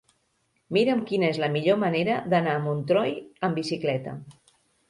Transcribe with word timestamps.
Mira'm 0.77 1.03
quina 1.11 1.27
és 1.33 1.41
la 1.43 1.51
millor 1.57 1.77
manera 1.83 2.17
d'anar 2.33 2.57
a 2.61 2.65
Montroi 2.65 3.15
amb 3.49 3.63
bicicleta. 3.63 4.19